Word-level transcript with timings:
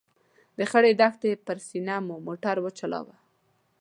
د 0.57 0.59
خړې 0.71 0.91
دښتې 1.01 1.31
پر 1.45 1.57
سینه 1.67 1.95
مو 2.07 2.15
موټر 2.27 2.55
چلاوه. 2.79 3.15